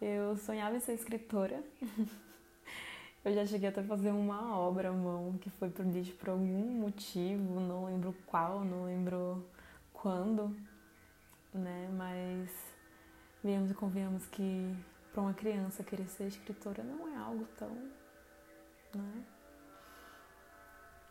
eu 0.00 0.34
sonhava 0.38 0.76
em 0.76 0.80
ser 0.80 0.94
escritora. 0.94 1.62
eu 3.22 3.34
já 3.34 3.44
cheguei 3.44 3.68
até 3.68 3.82
a 3.82 3.84
fazer 3.84 4.12
uma 4.12 4.56
obra 4.56 4.88
à 4.88 4.92
mão 4.92 5.36
que 5.36 5.50
foi 5.50 5.68
pro 5.68 5.84
lixo 5.84 6.14
por 6.14 6.30
algum 6.30 6.80
motivo, 6.80 7.60
não 7.60 7.84
lembro 7.84 8.14
qual, 8.24 8.64
não 8.64 8.86
lembro 8.86 9.46
quando, 9.92 10.56
né? 11.52 11.90
Mas 11.92 12.50
viemos 13.44 13.70
e 13.70 13.74
convenhamos 13.74 14.24
que 14.26 14.74
para 15.16 15.22
uma 15.22 15.32
criança 15.32 15.82
querer 15.82 16.06
ser 16.08 16.26
escritora 16.26 16.84
não 16.84 17.08
é 17.08 17.16
algo 17.16 17.46
tão. 17.56 17.70
Né? 18.94 19.24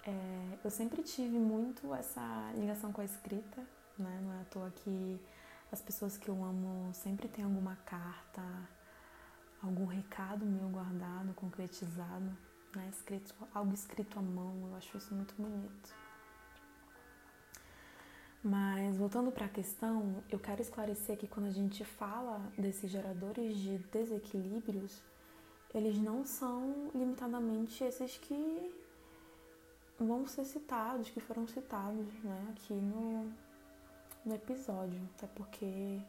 É, 0.05 0.59
eu 0.63 0.69
sempre 0.69 1.01
tive 1.01 1.39
muito 1.39 1.91
essa 1.91 2.21
ligação 2.55 2.93
com 2.93 3.01
a 3.01 3.03
escrita, 3.03 3.61
né? 3.97 4.21
não 4.23 4.31
é 4.31 4.41
à 4.41 4.45
toa 4.45 4.69
que 4.69 5.19
as 5.71 5.81
pessoas 5.81 6.17
que 6.17 6.29
eu 6.29 6.35
amo 6.35 6.93
sempre 6.93 7.27
têm 7.27 7.45
alguma 7.45 7.77
carta, 7.77 8.43
algum 9.63 9.87
recado 9.87 10.45
meu 10.45 10.69
guardado, 10.69 11.33
concretizado, 11.33 12.37
né? 12.75 12.87
escrito, 12.91 13.33
algo 13.55 13.73
escrito 13.73 14.19
à 14.19 14.21
mão, 14.21 14.67
eu 14.69 14.75
acho 14.75 14.95
isso 14.97 15.15
muito 15.15 15.33
bonito. 15.33 16.04
Mas 18.47 18.95
voltando 18.95 19.31
para 19.31 19.47
a 19.47 19.49
questão, 19.49 20.23
eu 20.29 20.37
quero 20.37 20.61
esclarecer 20.61 21.17
que 21.17 21.27
quando 21.27 21.47
a 21.47 21.51
gente 21.51 21.83
fala 21.83 22.39
desses 22.55 22.91
geradores 22.91 23.57
de 23.57 23.79
desequilíbrios, 23.91 25.01
eles 25.73 25.97
não 25.97 26.23
são 26.23 26.91
limitadamente 26.93 27.83
esses 27.83 28.19
que 28.19 28.71
vão 29.97 30.27
ser 30.27 30.45
citados, 30.45 31.09
que 31.09 31.19
foram 31.19 31.47
citados 31.47 32.05
né, 32.23 32.47
aqui 32.51 32.75
no, 32.75 33.33
no 34.23 34.35
episódio. 34.35 35.01
Até 35.17 35.25
porque 35.25 35.99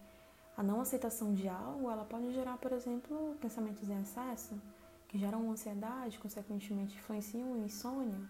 a 0.59 0.62
não 0.62 0.83
aceitação 0.83 1.33
de 1.33 1.49
algo, 1.49 1.90
ela 1.90 2.05
pode 2.05 2.35
gerar, 2.35 2.59
por 2.59 2.73
exemplo, 2.73 3.35
pensamentos 3.40 3.88
em 3.88 3.99
excesso, 4.02 4.61
que 5.09 5.16
geram 5.16 5.50
ansiedade, 5.50 6.19
consequentemente 6.19 6.99
influenciam 6.99 7.57
insônia 7.64 8.28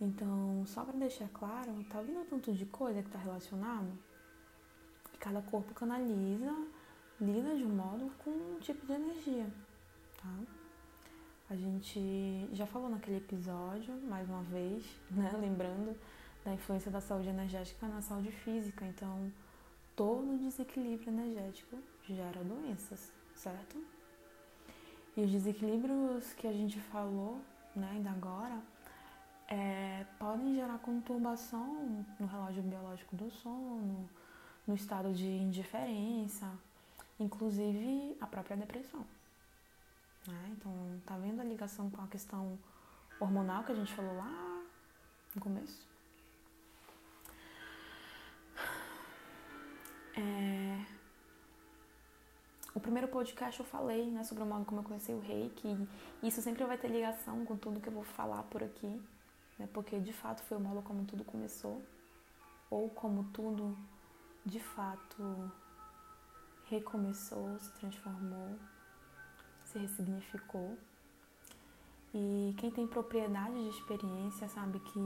então, 0.00 0.64
só 0.66 0.82
para 0.82 0.98
deixar 0.98 1.28
claro, 1.28 1.84
tá 1.90 2.00
vendo 2.00 2.22
o 2.22 2.24
tanto 2.24 2.52
de 2.52 2.64
coisa 2.66 3.02
que 3.02 3.08
está 3.08 3.18
relacionado? 3.18 3.92
E 5.12 5.18
cada 5.18 5.42
corpo 5.42 5.74
canaliza, 5.74 6.54
lida 7.20 7.54
de 7.54 7.64
um 7.64 7.76
modo 7.76 8.10
com 8.24 8.30
um 8.30 8.58
tipo 8.60 8.86
de 8.86 8.92
energia, 8.92 9.46
tá? 10.16 10.38
A 11.50 11.56
gente 11.56 12.48
já 12.52 12.64
falou 12.66 12.88
naquele 12.88 13.18
episódio, 13.18 13.92
mais 14.08 14.28
uma 14.28 14.42
vez, 14.44 14.84
né? 15.10 15.30
Lembrando 15.38 15.94
da 16.44 16.54
influência 16.54 16.90
da 16.90 17.00
saúde 17.00 17.28
energética 17.28 17.86
na 17.86 18.00
saúde 18.00 18.32
física. 18.32 18.86
Então, 18.86 19.30
todo 19.94 20.38
desequilíbrio 20.38 21.10
energético 21.10 21.76
gera 22.08 22.42
doenças, 22.42 23.12
certo? 23.34 23.76
E 25.14 25.22
os 25.22 25.30
desequilíbrios 25.30 26.32
que 26.34 26.46
a 26.46 26.52
gente 26.52 26.80
falou, 26.80 27.40
né, 27.74 27.90
ainda 27.92 28.10
agora, 28.10 28.62
é, 29.50 30.06
podem 30.18 30.54
gerar 30.54 30.78
conturbação 30.78 32.06
no 32.18 32.26
relógio 32.26 32.62
biológico 32.62 33.16
do 33.16 33.30
sono, 33.30 34.08
no 34.66 34.74
estado 34.76 35.12
de 35.12 35.26
indiferença, 35.26 36.48
inclusive 37.18 38.16
a 38.20 38.26
própria 38.26 38.56
depressão. 38.56 39.04
Né? 40.26 40.52
Então, 40.52 40.72
tá 41.04 41.16
vendo 41.16 41.40
a 41.40 41.44
ligação 41.44 41.90
com 41.90 42.00
a 42.00 42.06
questão 42.06 42.56
hormonal 43.18 43.64
que 43.64 43.72
a 43.72 43.74
gente 43.74 43.92
falou 43.92 44.16
lá 44.16 44.62
no 45.34 45.40
começo? 45.40 45.88
É... 50.16 50.84
O 52.72 52.78
primeiro 52.78 53.08
podcast 53.08 53.58
eu 53.58 53.66
falei 53.66 54.10
né, 54.10 54.22
sobre 54.22 54.44
o 54.44 54.46
modo 54.46 54.64
como 54.64 54.80
eu 54.80 54.84
conheci 54.84 55.12
o 55.12 55.20
reiki. 55.20 55.76
E 56.22 56.28
isso 56.28 56.40
sempre 56.40 56.64
vai 56.64 56.78
ter 56.78 56.88
ligação 56.88 57.44
com 57.44 57.56
tudo 57.56 57.80
que 57.80 57.88
eu 57.88 57.92
vou 57.92 58.04
falar 58.04 58.44
por 58.44 58.62
aqui, 58.62 59.00
né, 59.60 59.68
porque 59.74 60.00
de 60.00 60.12
fato 60.12 60.42
foi 60.44 60.56
o 60.56 60.60
modo 60.60 60.80
como 60.80 61.04
tudo 61.04 61.22
começou, 61.22 61.82
ou 62.70 62.88
como 62.88 63.24
tudo 63.24 63.76
de 64.44 64.58
fato 64.58 65.52
recomeçou, 66.64 67.58
se 67.60 67.70
transformou, 67.72 68.58
se 69.64 69.78
ressignificou. 69.78 70.78
E 72.14 72.54
quem 72.56 72.70
tem 72.70 72.86
propriedade 72.86 73.62
de 73.62 73.68
experiência 73.68 74.48
sabe 74.48 74.80
que 74.80 74.98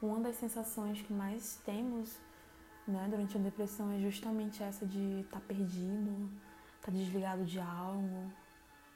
uma 0.00 0.20
das 0.20 0.36
sensações 0.36 1.02
que 1.02 1.12
mais 1.12 1.60
temos 1.66 2.18
né, 2.88 3.06
durante 3.10 3.36
a 3.36 3.40
depressão 3.40 3.92
é 3.92 3.98
justamente 4.00 4.62
essa 4.62 4.86
de 4.86 5.20
estar 5.20 5.40
tá 5.40 5.46
perdido, 5.46 6.30
estar 6.76 6.86
tá 6.86 6.92
desligado 6.92 7.44
de 7.44 7.60
algo, 7.60 8.32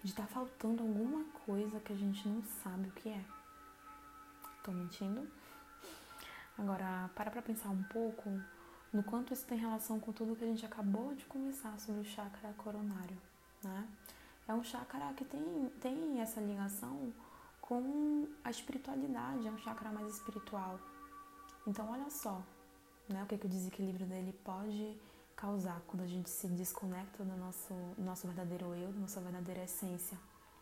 de 0.02 0.10
estar 0.10 0.26
tá 0.26 0.28
faltando 0.28 0.82
alguma 0.82 1.24
coisa 1.44 1.78
que 1.80 1.92
a 1.92 1.96
gente 1.96 2.26
não 2.26 2.42
sabe 2.62 2.88
o 2.88 2.92
que 2.92 3.10
é. 3.10 3.39
Tô 4.62 4.72
mentindo? 4.72 5.26
Agora, 6.58 7.10
para 7.14 7.30
pra 7.30 7.40
pensar 7.40 7.70
um 7.70 7.82
pouco 7.84 8.30
no 8.92 9.02
quanto 9.02 9.32
isso 9.32 9.46
tem 9.46 9.56
relação 9.56 9.98
com 9.98 10.12
tudo 10.12 10.36
que 10.36 10.44
a 10.44 10.46
gente 10.46 10.66
acabou 10.66 11.14
de 11.14 11.24
conversar 11.24 11.78
sobre 11.78 12.00
o 12.00 12.04
chakra 12.04 12.52
coronário, 12.58 13.16
né? 13.62 13.88
É 14.46 14.52
um 14.52 14.64
chakra 14.64 15.12
que 15.14 15.24
tem, 15.24 15.70
tem 15.80 16.20
essa 16.20 16.40
ligação 16.40 17.12
com 17.60 18.26
a 18.42 18.50
espiritualidade, 18.50 19.46
é 19.46 19.50
um 19.50 19.58
chakra 19.58 19.90
mais 19.90 20.12
espiritual. 20.12 20.80
Então, 21.66 21.88
olha 21.90 22.10
só, 22.10 22.42
né, 23.08 23.22
o 23.22 23.26
que, 23.26 23.38
que 23.38 23.46
o 23.46 23.48
desequilíbrio 23.48 24.06
dele 24.06 24.32
pode 24.44 24.98
causar 25.36 25.80
quando 25.86 26.02
a 26.02 26.06
gente 26.06 26.28
se 26.28 26.48
desconecta 26.48 27.24
do 27.24 27.36
nosso, 27.36 27.74
nosso 27.96 28.26
verdadeiro 28.26 28.74
eu, 28.74 28.92
da 28.92 28.98
nossa 28.98 29.20
verdadeira 29.20 29.62
essência, 29.62 30.18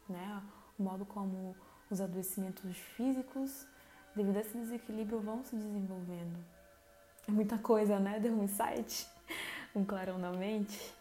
né? 0.08 0.42
O 0.78 0.82
modo 0.82 1.04
como 1.06 1.56
os 1.90 2.00
adoecimentos 2.00 2.76
físicos, 2.76 3.66
devido 4.18 4.36
a 4.36 4.40
esse 4.40 4.58
desequilíbrio, 4.58 5.20
vão 5.20 5.42
se 5.44 5.56
desenvolvendo. 5.56 6.44
É 7.26 7.30
muita 7.30 7.56
coisa, 7.58 7.98
né? 7.98 8.18
Deu 8.18 8.32
um 8.32 8.42
insight, 8.42 9.08
um 9.74 9.84
clarão 9.84 10.18
na 10.18 10.32
mente. 10.32 10.94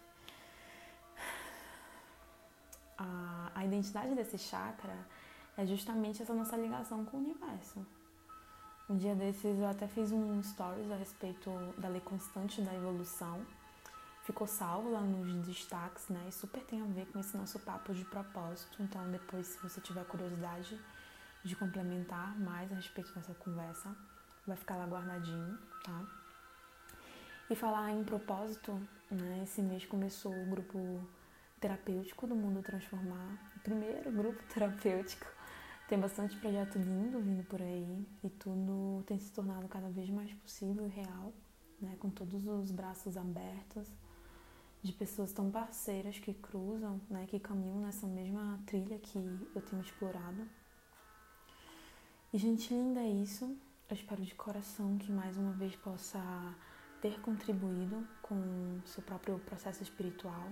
A, 2.97 3.51
a 3.55 3.65
identidade 3.65 4.13
desse 4.15 4.37
chakra 4.37 4.95
é 5.57 5.65
justamente 5.65 6.21
essa 6.21 6.33
nossa 6.33 6.55
ligação 6.55 7.03
com 7.05 7.17
o 7.17 7.19
universo. 7.19 7.85
Um 8.89 8.97
dia 8.97 9.15
desses 9.15 9.59
eu 9.59 9.67
até 9.67 9.87
fiz 9.87 10.11
um 10.11 10.41
stories 10.41 10.89
a 10.91 10.95
respeito 10.95 11.49
da 11.77 11.89
lei 11.89 12.01
constante 12.01 12.61
da 12.61 12.73
evolução, 12.73 13.45
ficou 14.23 14.47
salvo 14.47 14.91
lá 14.91 15.01
nos 15.01 15.45
destaques, 15.45 16.07
né? 16.09 16.23
E 16.29 16.31
super 16.31 16.63
tem 16.63 16.81
a 16.81 16.85
ver 16.85 17.05
com 17.07 17.19
esse 17.19 17.35
nosso 17.35 17.59
papo 17.59 17.93
de 17.93 18.05
propósito. 18.05 18.81
Então, 18.81 19.09
depois, 19.11 19.47
se 19.47 19.59
você 19.61 19.81
tiver 19.81 20.05
curiosidade 20.05 20.79
de 21.43 21.55
complementar 21.55 22.37
mais 22.39 22.71
a 22.71 22.75
respeito 22.75 23.13
dessa 23.13 23.33
conversa, 23.35 23.95
vai 24.45 24.57
ficar 24.57 24.75
lá 24.75 24.85
guardadinho, 24.85 25.57
tá? 25.83 26.05
E 27.49 27.55
falar 27.55 27.91
em 27.91 28.03
propósito, 28.03 28.73
né? 29.09 29.41
Esse 29.43 29.61
mês 29.61 29.85
começou 29.85 30.33
o 30.33 30.45
grupo 30.47 31.07
terapêutico 31.59 32.27
do 32.27 32.35
Mundo 32.35 32.61
Transformar, 32.61 33.51
o 33.55 33.59
primeiro 33.59 34.11
grupo 34.11 34.41
terapêutico. 34.53 35.25
Tem 35.87 35.97
bastante 35.97 36.35
projeto 36.37 36.77
lindo 36.77 37.21
vindo 37.21 37.45
por 37.45 37.61
aí 37.61 38.05
e 38.21 38.29
tudo 38.29 39.03
tem 39.05 39.17
se 39.17 39.31
tornado 39.31 39.67
cada 39.69 39.89
vez 39.89 40.09
mais 40.09 40.33
possível 40.33 40.85
e 40.85 40.89
real, 40.89 41.33
né? 41.81 41.95
Com 41.99 42.09
todos 42.09 42.45
os 42.45 42.71
braços 42.71 43.15
abertos 43.15 43.87
de 44.83 44.93
pessoas 44.93 45.31
tão 45.31 45.49
parceiras 45.49 46.19
que 46.19 46.33
cruzam, 46.33 47.01
né, 47.09 47.25
que 47.27 47.39
caminham 47.39 47.81
nessa 47.81 48.07
mesma 48.07 48.59
trilha 48.65 48.97
que 48.99 49.17
eu 49.55 49.61
tenho 49.61 49.81
explorado. 49.81 50.47
E 52.33 52.37
gente 52.37 52.73
linda 52.73 52.99
é 52.99 53.09
isso. 53.09 53.45
Eu 53.89 53.95
espero 53.95 54.21
de 54.21 54.35
coração 54.35 54.97
que 54.97 55.09
mais 55.09 55.37
uma 55.37 55.53
vez 55.53 55.73
possa 55.77 56.19
ter 57.01 57.17
contribuído 57.21 58.05
com 58.21 58.81
seu 58.85 59.01
próprio 59.01 59.39
processo 59.39 59.81
espiritual. 59.81 60.51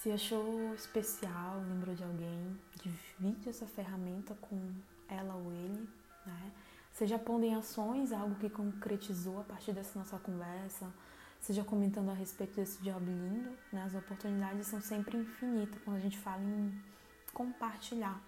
Se 0.00 0.10
achou 0.10 0.74
especial, 0.74 1.60
lembrou 1.68 1.94
de 1.94 2.02
alguém, 2.02 2.58
divide 2.82 3.50
essa 3.50 3.66
ferramenta 3.66 4.34
com 4.40 4.58
ela 5.06 5.34
ou 5.34 5.52
ele, 5.52 5.86
né? 6.24 6.52
Seja 6.92 7.18
pondo 7.18 7.44
em 7.44 7.54
ações 7.54 8.10
algo 8.10 8.36
que 8.36 8.48
concretizou 8.48 9.40
a 9.40 9.44
partir 9.44 9.72
dessa 9.74 9.98
nossa 9.98 10.18
conversa, 10.18 10.90
seja 11.40 11.62
comentando 11.62 12.10
a 12.10 12.14
respeito 12.14 12.56
desse 12.56 12.82
job 12.82 13.04
lindo, 13.04 13.50
né? 13.70 13.82
As 13.82 13.94
oportunidades 13.94 14.66
são 14.66 14.80
sempre 14.80 15.18
infinitas 15.18 15.78
quando 15.84 15.98
a 15.98 16.00
gente 16.00 16.16
fala 16.16 16.42
em 16.42 16.72
compartilhar. 17.34 18.18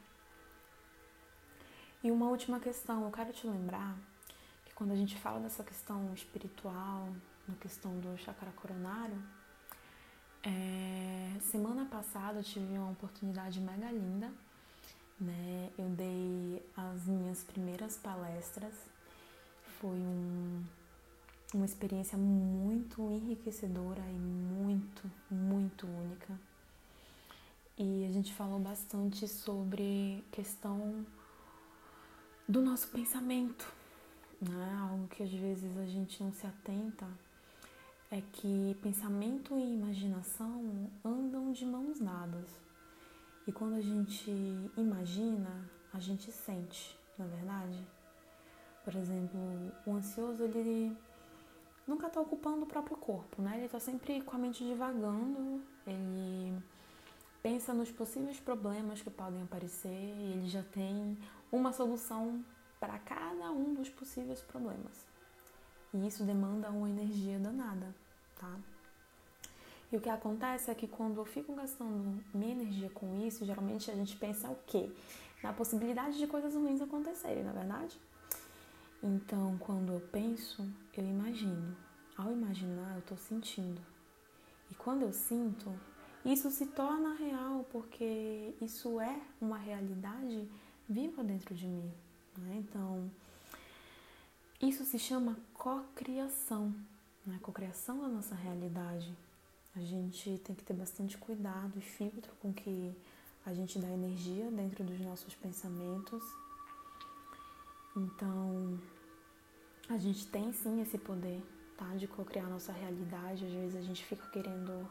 E 2.02 2.10
uma 2.10 2.28
última 2.28 2.60
questão, 2.60 3.04
eu 3.04 3.10
quero 3.10 3.32
te 3.32 3.46
lembrar 3.46 3.96
que 4.64 4.72
quando 4.74 4.92
a 4.92 4.96
gente 4.96 5.16
fala 5.18 5.40
dessa 5.40 5.64
questão 5.64 6.12
espiritual, 6.14 7.08
na 7.46 7.54
questão 7.56 7.98
do 7.98 8.16
chakra 8.18 8.50
coronário, 8.52 9.20
é, 10.44 11.36
semana 11.40 11.84
passada 11.86 12.38
eu 12.38 12.44
tive 12.44 12.78
uma 12.78 12.90
oportunidade 12.90 13.60
mega 13.60 13.90
linda, 13.90 14.32
né? 15.20 15.70
Eu 15.76 15.88
dei 15.88 16.62
as 16.76 17.06
minhas 17.06 17.42
primeiras 17.42 17.96
palestras, 17.96 18.74
foi 19.80 19.98
um 19.98 20.64
uma 21.54 21.64
experiência 21.64 22.18
muito 22.18 23.10
enriquecedora 23.10 24.02
e 24.02 24.18
muito, 24.18 25.10
muito 25.30 25.86
única. 25.86 26.38
E 27.76 28.06
a 28.06 28.12
gente 28.12 28.34
falou 28.34 28.58
bastante 28.58 29.26
sobre 29.26 30.22
questão 30.30 31.06
do 32.48 32.62
nosso 32.62 32.88
pensamento, 32.88 33.70
né? 34.40 34.78
Algo 34.80 35.06
que 35.08 35.22
às 35.22 35.30
vezes 35.30 35.76
a 35.76 35.84
gente 35.84 36.22
não 36.22 36.32
se 36.32 36.46
atenta 36.46 37.06
é 38.10 38.22
que 38.32 38.74
pensamento 38.82 39.58
e 39.58 39.74
imaginação 39.74 40.90
andam 41.04 41.52
de 41.52 41.66
mãos 41.66 42.00
dadas. 42.00 42.48
E 43.46 43.52
quando 43.52 43.74
a 43.74 43.82
gente 43.82 44.30
imagina, 44.78 45.70
a 45.92 46.00
gente 46.00 46.32
sente, 46.32 46.98
na 47.18 47.26
é 47.26 47.28
verdade? 47.28 47.86
Por 48.82 48.94
exemplo, 48.94 49.38
o 49.86 49.92
ansioso 49.92 50.42
ele 50.42 50.96
nunca 51.86 52.06
está 52.06 52.18
ocupando 52.18 52.64
o 52.64 52.66
próprio 52.66 52.96
corpo, 52.96 53.42
né? 53.42 53.56
Ele 53.56 53.66
está 53.66 53.78
sempre 53.78 54.22
com 54.22 54.36
a 54.36 54.38
mente 54.38 54.64
divagando, 54.64 55.62
ele 55.86 56.62
pensa 57.42 57.74
nos 57.74 57.90
possíveis 57.90 58.40
problemas 58.40 59.02
que 59.02 59.10
podem 59.10 59.42
aparecer 59.42 59.88
ele 59.88 60.48
já 60.48 60.62
tem 60.62 61.16
uma 61.50 61.72
solução 61.72 62.44
para 62.78 62.98
cada 62.98 63.50
um 63.50 63.74
dos 63.74 63.88
possíveis 63.88 64.40
problemas. 64.40 65.06
E 65.92 66.06
isso 66.06 66.24
demanda 66.24 66.70
uma 66.70 66.88
energia 66.88 67.38
danada, 67.38 67.94
tá? 68.38 68.54
E 69.90 69.96
o 69.96 70.00
que 70.00 70.10
acontece 70.10 70.70
é 70.70 70.74
que 70.74 70.86
quando 70.86 71.18
eu 71.18 71.24
fico 71.24 71.54
gastando 71.54 72.22
minha 72.34 72.52
energia 72.52 72.90
com 72.90 73.26
isso, 73.26 73.44
geralmente 73.46 73.90
a 73.90 73.94
gente 73.94 74.16
pensa 74.16 74.48
o 74.50 74.56
quê? 74.66 74.90
Na 75.42 75.52
possibilidade 75.52 76.18
de 76.18 76.26
coisas 76.26 76.54
ruins 76.54 76.82
acontecerem, 76.82 77.42
na 77.42 77.50
é 77.50 77.54
verdade? 77.54 77.98
Então, 79.02 79.56
quando 79.58 79.92
eu 79.92 80.00
penso, 80.00 80.68
eu 80.94 81.04
imagino. 81.04 81.74
Ao 82.16 82.30
imaginar, 82.32 82.94
eu 82.94 82.98
estou 82.98 83.16
sentindo. 83.16 83.80
E 84.70 84.74
quando 84.74 85.02
eu 85.02 85.12
sinto, 85.12 85.72
isso 86.24 86.50
se 86.50 86.66
torna 86.66 87.14
real, 87.14 87.64
porque 87.70 88.54
isso 88.60 89.00
é 89.00 89.20
uma 89.40 89.56
realidade 89.56 90.46
viva 90.88 91.22
dentro 91.22 91.54
de 91.54 91.66
mim. 91.66 91.92
Né? 92.38 92.56
Então, 92.56 93.10
isso 94.60 94.84
se 94.84 94.98
chama 94.98 95.36
cocriação, 95.54 96.74
né? 97.26 97.38
cocriação 97.42 98.00
da 98.00 98.08
nossa 98.08 98.34
realidade. 98.34 99.12
A 99.76 99.80
gente 99.80 100.38
tem 100.38 100.56
que 100.56 100.64
ter 100.64 100.74
bastante 100.74 101.16
cuidado 101.18 101.72
e 101.76 101.80
filtro 101.80 102.32
com 102.40 102.52
que 102.52 102.94
a 103.44 103.54
gente 103.54 103.78
dá 103.78 103.88
energia 103.88 104.50
dentro 104.50 104.82
dos 104.82 104.98
nossos 105.00 105.34
pensamentos. 105.34 106.22
Então, 107.96 108.78
a 109.88 109.96
gente 109.96 110.26
tem 110.26 110.52
sim 110.52 110.80
esse 110.82 110.98
poder, 110.98 111.40
tá? 111.76 111.94
De 111.94 112.06
co-criar 112.06 112.46
nossa 112.48 112.72
realidade. 112.72 113.46
Às 113.46 113.52
vezes 113.52 113.76
a 113.76 113.82
gente 113.82 114.04
fica 114.04 114.26
querendo. 114.30 114.88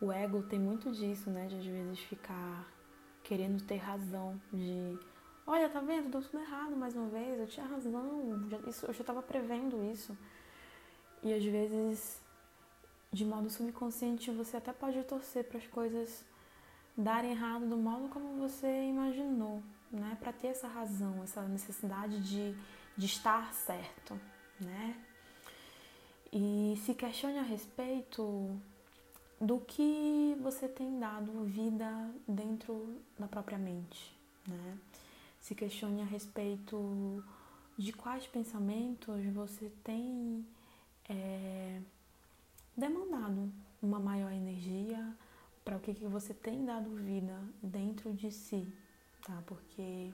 O 0.00 0.10
ego 0.10 0.42
tem 0.42 0.58
muito 0.58 0.90
disso, 0.92 1.30
né? 1.30 1.46
De 1.46 1.56
às 1.56 1.64
vezes 1.64 1.98
ficar 2.00 2.66
querendo 3.22 3.62
ter 3.64 3.76
razão, 3.76 4.40
de 4.52 4.98
olha, 5.46 5.68
tá 5.68 5.80
vendo, 5.80 6.10
deu 6.10 6.22
tudo 6.22 6.40
errado 6.40 6.76
mais 6.76 6.94
uma 6.94 7.08
vez, 7.08 7.38
eu 7.38 7.46
tinha 7.46 7.66
razão, 7.66 8.48
já, 8.48 8.58
isso, 8.68 8.86
eu 8.86 8.92
já 8.92 9.00
estava 9.00 9.22
prevendo 9.22 9.82
isso. 9.92 10.16
E 11.22 11.32
às 11.32 11.44
vezes, 11.44 12.20
de 13.12 13.24
modo 13.24 13.48
subconsciente, 13.48 14.30
você 14.30 14.56
até 14.56 14.72
pode 14.72 15.02
torcer 15.04 15.44
para 15.44 15.58
as 15.58 15.66
coisas 15.66 16.24
darem 16.96 17.32
errado 17.32 17.66
do 17.66 17.76
modo 17.76 18.08
como 18.08 18.38
você 18.38 18.66
imaginou, 18.84 19.62
né? 19.90 20.16
Para 20.20 20.32
ter 20.32 20.48
essa 20.48 20.66
razão, 20.66 21.22
essa 21.22 21.42
necessidade 21.42 22.20
de, 22.20 22.54
de 22.96 23.06
estar 23.06 23.52
certo, 23.52 24.18
né? 24.60 24.96
E 26.32 26.78
se 26.84 26.94
questione 26.94 27.38
a 27.38 27.42
respeito 27.42 28.50
do 29.40 29.60
que 29.60 30.36
você 30.40 30.66
tem 30.66 30.98
dado 30.98 31.44
vida 31.44 32.10
dentro 32.26 33.00
da 33.18 33.26
própria 33.26 33.58
mente, 33.58 34.16
né? 34.46 34.78
Se 35.46 35.54
questione 35.54 36.02
a 36.02 36.04
respeito 36.04 37.22
de 37.78 37.92
quais 37.92 38.26
pensamentos 38.26 39.24
você 39.26 39.70
tem 39.84 40.44
é, 41.08 41.80
demandado 42.76 43.52
uma 43.80 44.00
maior 44.00 44.32
energia, 44.32 45.16
para 45.64 45.76
o 45.76 45.80
que, 45.80 45.94
que 45.94 46.04
você 46.04 46.34
tem 46.34 46.64
dado 46.64 46.90
vida 46.96 47.40
dentro 47.62 48.12
de 48.12 48.28
si, 48.32 48.66
tá? 49.24 49.40
Porque 49.46 50.12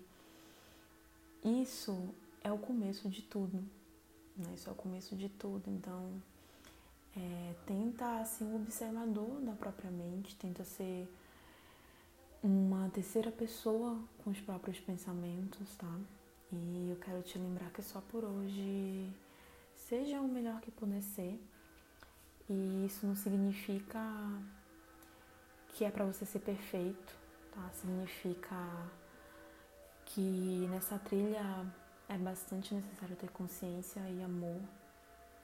isso 1.42 2.14
é 2.44 2.52
o 2.52 2.58
começo 2.58 3.08
de 3.08 3.22
tudo, 3.22 3.56
né? 4.36 4.52
Isso 4.54 4.68
é 4.68 4.72
o 4.72 4.76
começo 4.76 5.16
de 5.16 5.30
tudo, 5.30 5.70
então 5.70 6.12
é, 7.16 7.54
tenta 7.64 8.22
ser 8.26 8.44
um 8.44 8.56
observador 8.56 9.40
da 9.40 9.52
própria 9.52 9.90
mente, 9.90 10.36
tenta 10.36 10.62
ser 10.62 11.08
uma 12.42 12.88
terceira 12.90 13.31
pessoa 13.31 13.98
com 14.22 14.31
os 14.31 14.40
próprios 14.40 14.81
pensamentos, 14.81 15.76
tá? 15.76 15.98
E 16.52 16.90
eu 16.90 16.96
quero 16.96 17.22
te 17.22 17.38
lembrar 17.38 17.70
que 17.70 17.83
só 17.83 18.00
por 18.00 18.24
hoje 18.24 19.11
seja 19.74 20.20
o 20.20 20.28
melhor 20.28 20.61
que 20.61 20.70
puder 20.70 21.02
ser. 21.02 21.40
E 22.48 22.87
isso 22.87 23.07
não 23.07 23.14
significa 23.14 24.00
que 25.68 25.85
é 25.85 25.90
para 25.90 26.05
você 26.05 26.26
ser 26.26 26.40
perfeito, 26.40 27.14
tá? 27.52 27.70
Significa 27.72 28.57
que 30.05 30.66
nessa 30.70 30.98
trilha 30.98 31.66
é 32.09 32.18
bastante 32.18 32.74
necessário 32.74 33.16
ter 33.16 33.31
consciência 33.31 34.00
e 34.11 34.22
amor, 34.22 34.61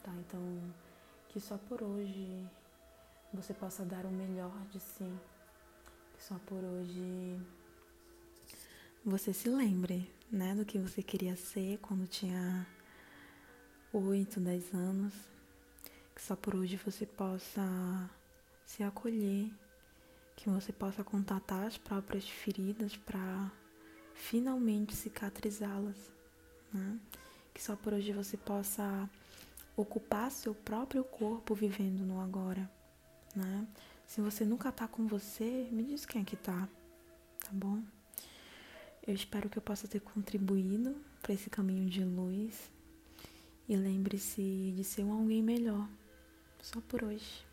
tá? 0.03 0.13
Então, 0.19 0.41
que 1.29 1.41
só 1.41 1.57
por 1.57 1.83
hoje 1.83 2.47
você 3.33 3.55
possa 3.55 3.85
dar 3.85 4.05
o 4.05 4.11
melhor 4.11 4.53
de 4.71 4.81
si. 4.81 5.11
Só 6.19 6.39
por 6.47 6.63
hoje 6.63 7.41
você 9.05 9.33
se 9.33 9.49
lembre, 9.49 10.11
né, 10.31 10.55
do 10.55 10.65
que 10.65 10.79
você 10.79 11.03
queria 11.03 11.37
ser 11.37 11.79
quando 11.79 12.07
tinha 12.07 12.67
8, 13.93 14.41
10 14.41 14.75
anos. 14.75 15.15
Que 16.15 16.21
só 16.23 16.35
por 16.37 16.57
hoje 16.57 16.77
você 16.77 17.07
possa 17.07 17.63
se 18.65 18.83
acolher, 18.83 19.51
que 20.37 20.51
você 20.51 20.73
possa 20.73 21.03
contatar 21.03 21.67
as 21.67 21.79
próprias 21.79 22.29
feridas 22.29 22.97
para 22.97 23.51
finalmente 24.15 24.95
cicatrizá-las, 24.95 25.97
né? 26.73 26.99
Que 27.55 27.63
só 27.63 27.77
por 27.77 27.93
hoje 27.95 28.13
você 28.13 28.37
possa 28.37 29.09
ocupar 29.77 30.31
seu 30.31 30.55
próprio 30.55 31.05
corpo 31.05 31.55
vivendo 31.55 32.05
no 32.05 32.21
agora, 32.21 32.71
né? 33.35 33.67
Se 34.09 34.23
você 34.23 34.43
nunca 34.43 34.73
tá 34.73 34.89
com 34.89 35.07
você, 35.07 35.69
me 35.71 35.85
diz 35.85 36.07
quem 36.07 36.23
é 36.23 36.25
que 36.25 36.35
tá, 36.35 36.67
tá 37.41 37.51
bom? 37.53 37.83
Eu 39.07 39.15
espero 39.15 39.51
que 39.51 39.59
eu 39.59 39.63
possa 39.63 39.87
ter 39.87 40.01
contribuído 40.01 40.97
para 41.21 41.35
esse 41.35 41.51
caminho 41.51 41.87
de 41.91 42.03
luz 42.03 42.71
e 43.69 43.77
lembre-se 43.77 44.73
de 44.75 44.83
ser 44.83 45.05
um 45.05 45.13
alguém 45.13 45.43
melhor, 45.43 45.87
só 46.63 46.81
por 46.81 47.05
hoje. 47.05 47.48